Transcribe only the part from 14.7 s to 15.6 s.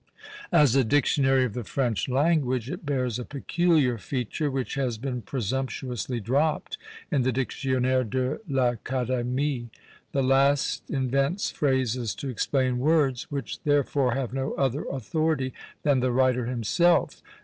authority